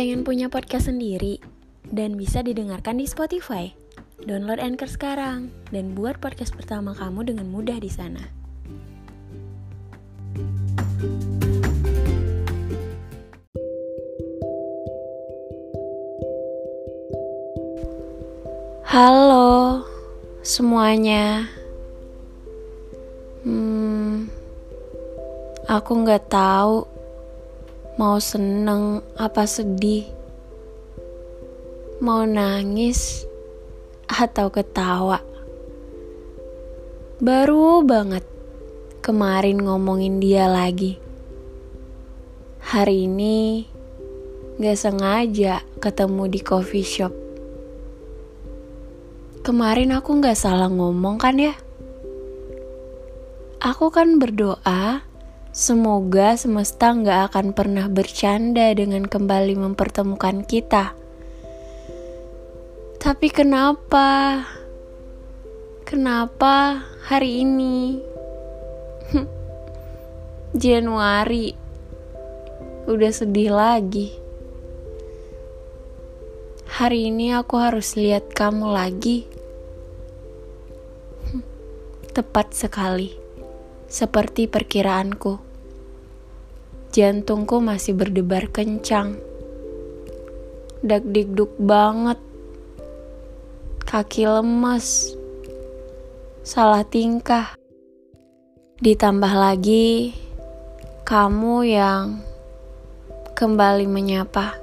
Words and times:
Pengen 0.00 0.24
punya 0.24 0.48
podcast 0.48 0.88
sendiri 0.88 1.44
dan 1.84 2.16
bisa 2.16 2.40
didengarkan 2.40 2.96
di 2.96 3.04
Spotify? 3.04 3.68
Download 4.24 4.56
Anchor 4.56 4.88
sekarang 4.88 5.52
dan 5.76 5.92
buat 5.92 6.16
podcast 6.24 6.56
pertama 6.56 6.96
kamu 6.96 7.28
dengan 7.28 7.44
mudah 7.52 7.76
di 7.76 7.92
sana. 7.92 8.24
Halo 18.88 19.84
semuanya. 20.40 21.44
Hmm, 23.44 24.32
aku 25.68 25.92
nggak 25.92 26.32
tahu 26.32 26.89
mau 28.00 28.16
seneng 28.16 29.04
apa 29.20 29.44
sedih, 29.44 30.08
mau 32.00 32.24
nangis 32.24 33.28
atau 34.08 34.48
ketawa. 34.48 35.20
Baru 37.20 37.84
banget 37.84 38.24
kemarin 39.04 39.60
ngomongin 39.60 40.16
dia 40.16 40.48
lagi. 40.48 40.96
Hari 42.72 43.04
ini 43.04 43.68
gak 44.56 44.80
sengaja 44.80 45.60
ketemu 45.76 46.24
di 46.32 46.40
coffee 46.40 46.80
shop. 46.80 47.12
Kemarin 49.44 49.92
aku 49.92 50.24
gak 50.24 50.40
salah 50.40 50.72
ngomong 50.72 51.20
kan 51.20 51.36
ya? 51.36 51.52
Aku 53.60 53.92
kan 53.92 54.16
berdoa 54.16 55.04
Semoga 55.50 56.38
semesta 56.38 56.94
nggak 56.94 57.34
akan 57.34 57.46
pernah 57.58 57.90
bercanda 57.90 58.70
dengan 58.70 59.02
kembali 59.02 59.58
mempertemukan 59.58 60.46
kita. 60.46 60.94
Tapi 63.02 63.28
kenapa? 63.34 64.46
Kenapa 65.82 66.86
hari 67.02 67.42
ini? 67.42 67.98
Januari 70.54 71.50
udah 72.86 73.10
sedih 73.10 73.50
lagi. 73.50 74.14
Hari 76.78 77.10
ini 77.10 77.34
aku 77.34 77.58
harus 77.58 77.98
lihat 77.98 78.30
kamu 78.38 78.70
lagi. 78.70 79.26
Tepat 82.14 82.54
sekali 82.54 83.29
seperti 83.90 84.46
perkiraanku. 84.46 85.42
Jantungku 86.94 87.58
masih 87.58 87.98
berdebar 87.98 88.46
kencang. 88.54 89.18
Dak-dikduk 90.80 91.58
banget. 91.58 92.22
Kaki 93.82 94.30
lemas. 94.30 95.10
Salah 96.46 96.86
tingkah. 96.86 97.58
Ditambah 98.80 99.32
lagi 99.34 100.14
kamu 101.04 101.56
yang 101.66 102.22
kembali 103.34 103.84
menyapa. 103.90 104.56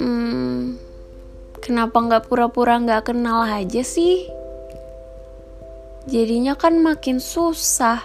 Hmm, 0.00 0.80
kenapa 1.60 1.96
nggak 2.00 2.26
pura-pura 2.26 2.80
nggak 2.82 3.14
kenal 3.14 3.46
aja 3.46 3.84
sih? 3.86 4.43
Jadinya 6.04 6.52
kan 6.52 6.80
makin 6.80 7.16
susah. 7.20 8.04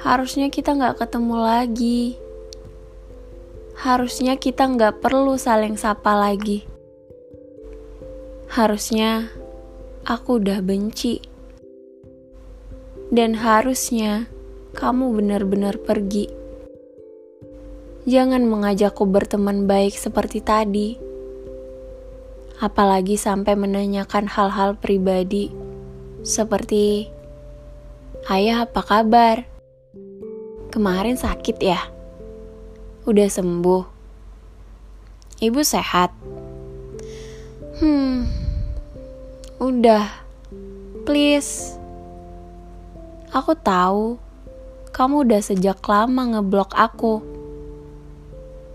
Harusnya 0.00 0.48
kita 0.48 0.72
nggak 0.72 1.02
ketemu 1.02 1.36
lagi. 1.36 2.16
Harusnya 3.80 4.36
kita 4.40 4.64
nggak 4.64 5.04
perlu 5.04 5.36
saling 5.36 5.76
sapa 5.76 6.16
lagi. 6.16 6.64
Harusnya 8.48 9.28
aku 10.08 10.40
udah 10.40 10.64
benci. 10.64 11.20
Dan 13.10 13.36
harusnya 13.36 14.30
kamu 14.72 15.20
benar-benar 15.20 15.76
pergi. 15.82 16.30
Jangan 18.08 18.46
mengajakku 18.48 19.04
berteman 19.04 19.68
baik 19.68 19.92
seperti 19.92 20.40
tadi. 20.40 20.96
Apalagi 22.60 23.20
sampai 23.20 23.52
menanyakan 23.56 24.28
hal-hal 24.28 24.76
pribadi 24.80 25.59
seperti, 26.20 27.08
Ayah 28.28 28.68
apa 28.68 28.84
kabar? 28.84 29.48
Kemarin 30.68 31.16
sakit 31.16 31.56
ya? 31.56 31.80
Udah 33.08 33.26
sembuh? 33.32 33.84
Ibu 35.40 35.60
sehat? 35.64 36.12
Hmm, 37.80 38.28
udah. 39.56 40.04
Please. 41.08 41.80
Aku 43.32 43.56
tahu 43.56 44.20
kamu 44.92 45.24
udah 45.24 45.40
sejak 45.40 45.80
lama 45.88 46.36
ngeblok 46.36 46.76
aku. 46.76 47.24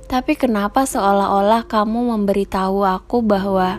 Tapi 0.09 0.33
kenapa 0.33 0.89
seolah-olah 0.89 1.69
kamu 1.69 2.17
memberitahu 2.17 2.81
aku 2.81 3.21
bahwa 3.21 3.77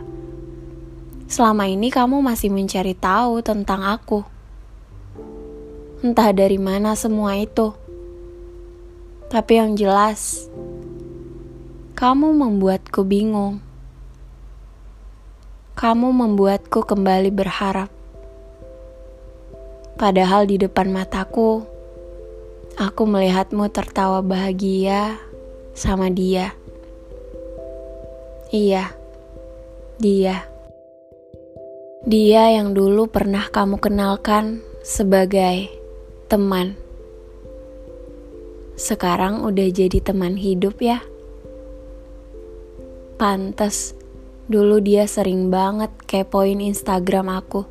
Selama 1.27 1.67
ini 1.67 1.91
kamu 1.91 2.23
masih 2.23 2.55
mencari 2.55 2.95
tahu 2.95 3.43
tentang 3.43 3.83
aku. 3.83 4.23
Entah 5.99 6.31
dari 6.31 6.55
mana 6.55 6.95
semua 6.95 7.35
itu. 7.35 7.75
Tapi 9.27 9.59
yang 9.59 9.75
jelas, 9.75 10.47
kamu 11.99 12.31
membuatku 12.31 13.03
bingung. 13.03 13.59
Kamu 15.75 16.15
membuatku 16.15 16.87
kembali 16.87 17.35
berharap. 17.35 17.91
Padahal 19.99 20.47
di 20.47 20.63
depan 20.63 20.95
mataku, 20.95 21.67
aku 22.79 23.03
melihatmu 23.03 23.67
tertawa 23.75 24.23
bahagia 24.23 25.19
sama 25.75 26.07
dia. 26.07 26.55
Iya, 28.55 28.95
dia. 29.99 30.56
Dia 32.06 32.55
yang 32.55 32.71
dulu 32.71 33.11
pernah 33.11 33.50
kamu 33.50 33.83
kenalkan 33.83 34.62
sebagai 34.87 35.67
teman. 36.31 36.78
Sekarang 38.78 39.43
udah 39.43 39.67
jadi 39.75 39.99
teman 39.99 40.39
hidup 40.39 40.78
ya. 40.78 41.03
Pantes, 43.19 43.99
dulu 44.47 44.78
dia 44.78 45.11
sering 45.11 45.50
banget 45.50 45.91
kepoin 46.06 46.62
Instagram 46.62 47.27
aku. 47.27 47.66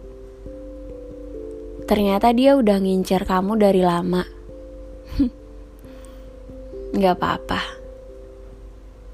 Ternyata 1.88 2.36
dia 2.36 2.60
udah 2.60 2.76
ngincer 2.76 3.24
kamu 3.24 3.56
dari 3.56 3.80
lama. 3.80 4.28
Gak 7.00 7.16
apa-apa. 7.24 7.64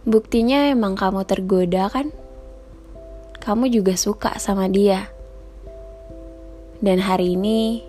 Buktinya 0.01 0.65
emang 0.73 0.97
kamu 0.97 1.29
tergoda 1.29 1.93
kan? 1.93 2.09
Kamu 3.41 3.73
juga 3.73 3.97
suka 3.97 4.37
sama 4.37 4.69
dia. 4.69 5.09
Dan 6.77 7.01
hari 7.01 7.33
ini, 7.33 7.81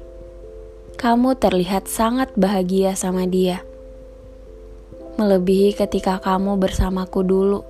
kamu 0.96 1.36
terlihat 1.36 1.92
sangat 1.92 2.32
bahagia 2.40 2.96
sama 2.96 3.28
dia. 3.28 3.60
Melebihi 5.20 5.76
ketika 5.76 6.16
kamu 6.24 6.56
bersamaku 6.56 7.20
dulu. 7.20 7.60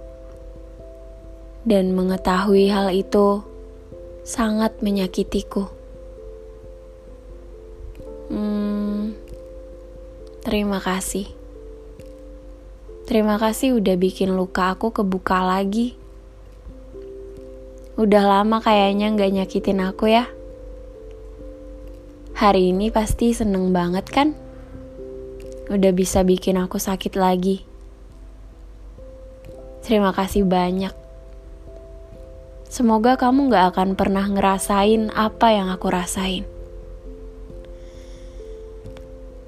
Dan 1.66 1.94
mengetahui 1.94 2.70
hal 2.70 2.94
itu 2.94 3.42
sangat 4.22 4.78
menyakitiku. 4.78 5.66
Hmm, 8.30 9.14
terima 10.46 10.78
kasih. 10.78 11.26
Terima 13.10 13.42
kasih 13.42 13.82
udah 13.82 13.98
bikin 13.98 14.38
luka 14.38 14.70
aku 14.70 14.94
kebuka 14.94 15.42
lagi. 15.42 16.01
Udah 17.92 18.24
lama 18.24 18.56
kayaknya 18.64 19.12
gak 19.12 19.32
nyakitin 19.36 19.84
aku 19.84 20.08
ya. 20.08 20.24
Hari 22.32 22.72
ini 22.72 22.88
pasti 22.88 23.36
seneng 23.36 23.76
banget 23.76 24.08
kan? 24.08 24.32
Udah 25.68 25.92
bisa 25.92 26.24
bikin 26.24 26.56
aku 26.56 26.80
sakit 26.80 27.20
lagi. 27.20 27.68
Terima 29.84 30.16
kasih 30.16 30.48
banyak. 30.48 30.96
Semoga 32.72 33.20
kamu 33.20 33.52
gak 33.52 33.76
akan 33.76 33.92
pernah 33.92 34.24
ngerasain 34.24 35.12
apa 35.12 35.52
yang 35.52 35.68
aku 35.68 35.92
rasain. 35.92 36.48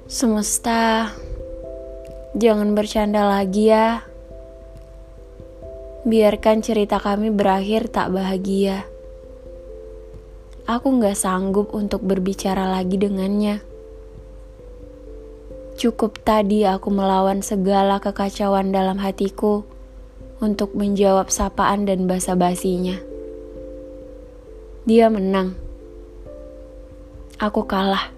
Semesta, 0.05 1.09
jangan 2.37 2.77
bercanda 2.77 3.25
lagi 3.25 3.73
ya. 3.73 4.05
Biarkan 6.05 6.61
cerita 6.61 7.01
kami 7.01 7.33
berakhir 7.33 7.89
tak 7.89 8.13
bahagia. 8.13 8.85
Aku 10.69 11.01
gak 11.01 11.17
sanggup 11.17 11.73
untuk 11.73 12.05
berbicara 12.05 12.69
lagi 12.69 13.01
dengannya. 13.01 13.65
Cukup 15.81 16.21
tadi 16.21 16.61
aku 16.61 16.93
melawan 16.93 17.41
segala 17.41 17.97
kekacauan 17.97 18.69
dalam 18.69 19.01
hatiku 19.01 19.65
untuk 20.37 20.77
menjawab 20.77 21.33
sapaan 21.33 21.89
dan 21.89 22.05
basa-basinya. 22.05 23.01
Dia 24.85 25.09
menang. 25.09 25.57
Aku 27.41 27.65
kalah. 27.65 28.13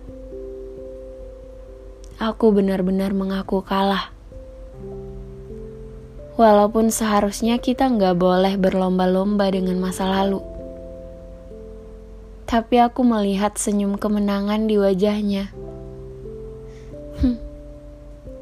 Aku 2.19 2.51
benar-benar 2.51 3.16
mengaku 3.16 3.63
kalah. 3.63 4.17
Walaupun 6.38 6.94
seharusnya 6.94 7.57
kita 7.57 7.89
nggak 7.89 8.16
boleh 8.16 8.56
berlomba-lomba 8.62 9.50
dengan 9.50 9.81
masa 9.81 10.06
lalu. 10.06 10.39
Tapi 12.45 12.80
aku 12.80 13.01
melihat 13.01 13.57
senyum 13.57 13.98
kemenangan 13.98 14.69
di 14.69 14.78
wajahnya. 14.78 15.50
Hmm 17.19 17.48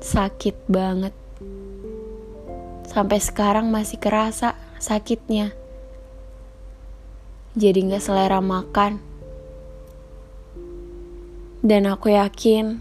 sakit 0.06 0.70
banget. 0.70 1.18
Sampai 2.86 3.18
sekarang 3.18 3.74
masih 3.74 3.98
kerasa 3.98 4.54
sakitnya. 4.78 5.58
Jadi 7.58 7.90
gak 7.90 8.06
selera 8.06 8.38
makan. 8.38 9.02
Dan 11.66 11.90
aku 11.90 12.14
yakin 12.14 12.78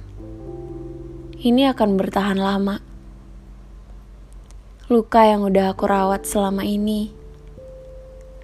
ini 1.40 1.64
akan 1.64 1.96
bertahan 1.96 2.37
lama. 2.37 2.84
Luka 4.94 5.26
yang 5.26 5.43
udah 5.43 5.75
aku 5.75 5.91
rawat 5.91 6.23
selama 6.23 6.62
ini 6.62 7.11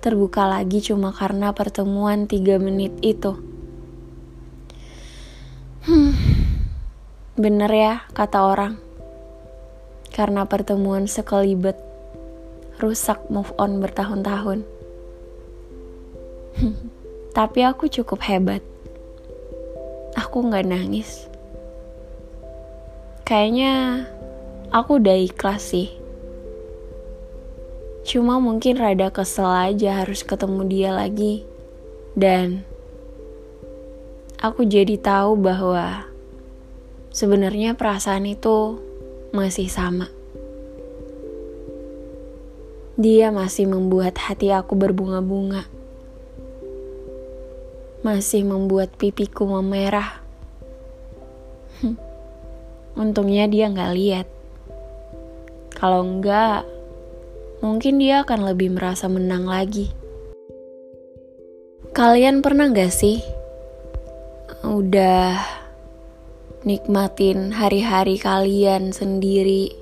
terbuka 0.03 0.51
lagi 0.51 0.83
cuma 0.83 1.15
karena 1.15 1.55
pertemuan 1.55 2.27
tiga 2.27 2.59
menit 2.59 2.91
itu. 3.07 3.39
Hmm. 5.87 6.11
Bener 7.39 7.71
ya, 7.71 8.03
kata 8.11 8.43
orang. 8.43 8.83
Karena 10.11 10.43
pertemuan 10.43 11.07
sekelibet, 11.07 11.79
rusak 12.83 13.23
move 13.31 13.55
on 13.55 13.79
bertahun-tahun. 13.79 14.67
Tapi 17.39 17.61
aku 17.63 17.87
cukup 17.87 18.27
hebat. 18.27 18.67
Aku 20.19 20.51
gak 20.51 20.67
nangis. 20.67 21.31
Kayaknya 23.23 24.03
aku 24.75 24.99
udah 24.99 25.15
ikhlas 25.15 25.63
sih. 25.71 26.01
Cuma 28.01 28.41
mungkin 28.41 28.81
rada 28.81 29.13
kesel 29.13 29.49
aja 29.49 30.01
harus 30.01 30.25
ketemu 30.25 30.65
dia 30.65 30.91
lagi. 30.91 31.45
Dan 32.17 32.65
aku 34.41 34.65
jadi 34.65 34.97
tahu 34.97 35.37
bahwa 35.37 36.09
sebenarnya 37.13 37.77
perasaan 37.77 38.25
itu 38.25 38.81
masih 39.37 39.69
sama. 39.69 40.09
Dia 43.01 43.33
masih 43.33 43.69
membuat 43.69 44.17
hati 44.21 44.53
aku 44.53 44.77
berbunga-bunga. 44.77 45.65
Masih 48.01 48.45
membuat 48.49 48.97
pipiku 48.97 49.45
memerah. 49.45 50.21
Untungnya 53.01 53.49
dia 53.49 53.69
nggak 53.73 53.93
lihat. 53.97 54.29
Kalau 55.73 56.05
enggak, 56.05 56.69
mungkin 57.61 58.01
dia 58.01 58.25
akan 58.25 58.53
lebih 58.53 58.73
merasa 58.77 59.09
menang 59.09 59.45
lagi. 59.45 59.93
Kalian 61.93 62.41
pernah 62.41 62.73
gak 62.73 62.93
sih? 62.93 63.21
Udah 64.65 65.37
nikmatin 66.65 67.53
hari-hari 67.57 68.21
kalian 68.21 68.93
sendiri. 68.93 69.73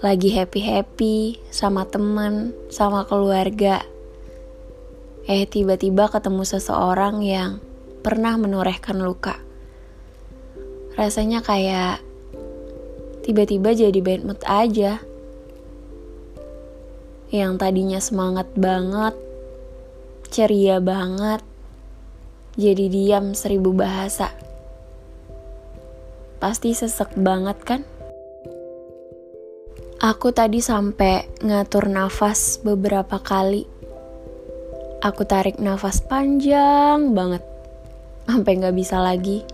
Lagi 0.00 0.32
happy-happy 0.32 1.40
sama 1.52 1.84
teman, 1.84 2.56
sama 2.72 3.04
keluarga. 3.04 3.84
Eh, 5.28 5.44
tiba-tiba 5.44 6.08
ketemu 6.08 6.48
seseorang 6.48 7.20
yang 7.20 7.60
pernah 8.00 8.40
menorehkan 8.40 8.96
luka. 9.04 9.36
Rasanya 10.96 11.44
kayak 11.44 12.00
tiba-tiba 13.22 13.76
jadi 13.76 14.00
bad 14.00 14.24
mood 14.24 14.40
aja. 14.48 15.04
Yang 17.30 17.62
tadinya 17.62 18.02
semangat 18.02 18.50
banget, 18.58 19.14
ceria 20.34 20.82
banget, 20.82 21.38
jadi 22.58 22.90
diam 22.90 23.38
seribu 23.38 23.70
bahasa. 23.70 24.34
Pasti 26.42 26.74
sesek 26.74 27.14
banget 27.14 27.58
kan? 27.62 27.80
Aku 30.02 30.34
tadi 30.34 30.58
sampai 30.58 31.28
ngatur 31.44 31.86
nafas 31.86 32.58
beberapa 32.66 33.22
kali. 33.22 33.62
Aku 34.98 35.22
tarik 35.22 35.62
nafas 35.62 36.02
panjang 36.02 37.14
banget, 37.14 37.46
sampai 38.26 38.58
nggak 38.58 38.74
bisa 38.74 38.98
lagi. 38.98 39.46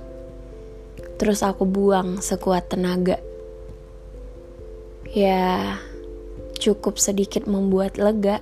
Terus 1.21 1.45
aku 1.45 1.69
buang 1.69 2.25
sekuat 2.25 2.73
tenaga. 2.73 3.21
Ya, 5.13 5.77
cukup 6.57 6.99
sedikit 7.01 7.45
membuat 7.45 8.01
lega. 8.01 8.41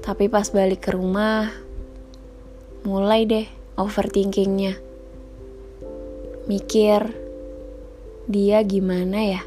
Tapi 0.00 0.28
pas 0.32 0.48
balik 0.48 0.88
ke 0.88 0.96
rumah, 0.96 1.52
mulai 2.84 3.28
deh 3.28 3.46
overthinkingnya 3.76 4.90
mikir 6.50 7.14
dia 8.26 8.58
gimana 8.66 9.38
ya? 9.38 9.42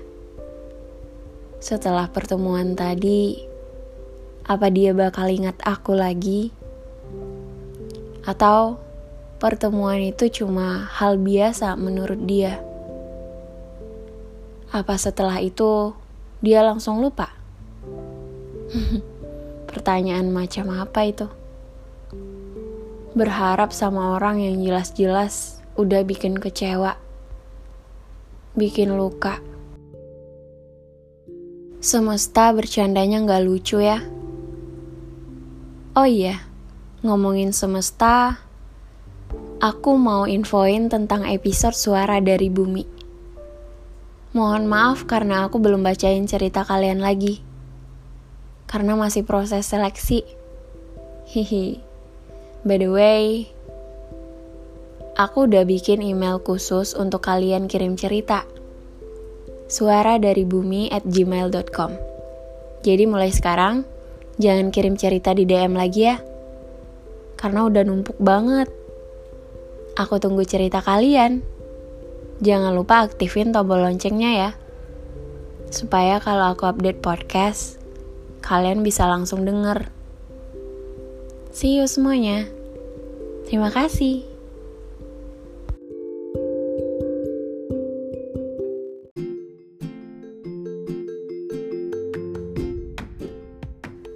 Setelah 1.60 2.08
pertemuan 2.08 2.80
tadi, 2.80 3.44
apa 4.48 4.72
dia 4.72 4.96
bakal 4.96 5.28
ingat 5.28 5.60
aku 5.68 6.00
lagi? 6.00 6.56
Atau 8.24 8.80
pertemuan 9.36 10.00
itu 10.00 10.32
cuma 10.32 10.88
hal 10.96 11.20
biasa 11.20 11.76
menurut 11.76 12.24
dia? 12.24 12.64
Apa 14.72 14.96
setelah 14.96 15.44
itu 15.44 15.92
dia 16.44 16.60
langsung 16.60 17.00
lupa? 17.00 17.32
Pertanyaan 19.72 20.28
macam 20.28 20.76
apa 20.76 21.08
itu? 21.08 21.32
Berharap 23.16 23.72
sama 23.72 24.20
orang 24.20 24.44
yang 24.44 24.60
jelas-jelas 24.60 25.64
udah 25.80 26.04
bikin 26.04 26.36
kecewa, 26.36 27.00
bikin 28.60 29.00
luka. 29.00 29.40
Semesta 31.80 32.52
bercandanya 32.52 33.24
nggak 33.24 33.44
lucu 33.48 33.80
ya. 33.80 34.04
Oh 35.96 36.10
iya, 36.10 36.44
ngomongin 37.08 37.56
semesta, 37.56 38.44
aku 39.64 39.96
mau 39.96 40.28
infoin 40.28 40.92
tentang 40.92 41.24
episode 41.24 41.78
suara 41.78 42.20
dari 42.20 42.52
bumi. 42.52 42.93
Mohon 44.34 44.66
maaf 44.66 45.06
karena 45.06 45.46
aku 45.46 45.62
belum 45.62 45.86
bacain 45.86 46.26
cerita 46.26 46.66
kalian 46.66 47.00
lagi. 47.00 47.40
Karena 48.66 48.98
masih 48.98 49.22
proses 49.22 49.70
seleksi. 49.70 50.26
Hihi. 51.30 51.78
By 52.66 52.78
the 52.82 52.90
way, 52.90 53.54
Aku 55.14 55.46
udah 55.46 55.62
bikin 55.62 56.02
email 56.02 56.42
khusus 56.42 56.98
untuk 56.98 57.22
kalian 57.22 57.70
kirim 57.70 57.94
cerita. 57.94 58.50
Suara 59.70 60.18
dari 60.18 60.42
bumi 60.42 60.90
at 60.90 61.06
gmail.com 61.06 61.92
Jadi 62.82 63.04
mulai 63.06 63.30
sekarang, 63.30 63.86
jangan 64.42 64.74
kirim 64.74 64.98
cerita 64.98 65.38
di 65.38 65.46
DM 65.46 65.78
lagi 65.78 66.10
ya. 66.10 66.18
Karena 67.38 67.70
udah 67.70 67.86
numpuk 67.86 68.18
banget. 68.18 68.74
Aku 70.02 70.18
tunggu 70.18 70.50
cerita 70.50 70.82
kalian. 70.82 71.46
Jangan 72.42 72.74
lupa 72.74 73.06
aktifin 73.06 73.54
tombol 73.54 73.84
loncengnya 73.84 74.32
ya. 74.34 74.50
Supaya 75.70 76.18
kalau 76.18 76.58
aku 76.58 76.66
update 76.66 77.04
podcast, 77.04 77.78
kalian 78.42 78.82
bisa 78.82 79.06
langsung 79.06 79.46
denger. 79.46 79.90
See 81.54 81.78
you 81.78 81.86
semuanya. 81.86 82.50
Terima 83.46 83.70
kasih. 83.70 84.26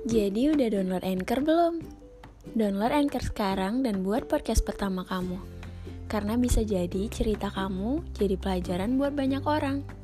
Jadi 0.07 0.49
udah 0.49 0.67
download 0.71 1.05
Anchor 1.05 1.39
belum? 1.43 1.75
Download 2.57 2.95
Anchor 2.95 3.21
sekarang 3.21 3.85
dan 3.85 4.01
buat 4.01 4.25
podcast 4.25 4.63
pertama 4.63 5.05
kamu. 5.05 5.56
Karena 6.07 6.39
bisa 6.39 6.63
jadi 6.63 7.11
cerita 7.11 7.51
kamu 7.51 8.15
jadi 8.15 8.39
pelajaran 8.39 8.95
buat 8.95 9.11
banyak 9.11 9.43
orang. 9.43 9.96